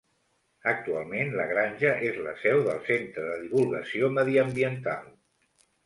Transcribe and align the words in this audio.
Actualment 0.71 1.29
la 1.41 1.45
granja 1.51 1.93
és 2.09 2.19
la 2.29 2.35
seu 2.47 2.65
del 2.71 2.83
Centre 2.91 3.29
de 3.29 3.39
Divulgació 3.45 4.13
Mediambiental. 4.19 5.11